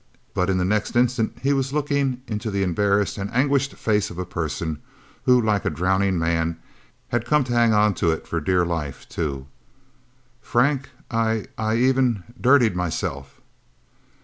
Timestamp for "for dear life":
8.27-9.07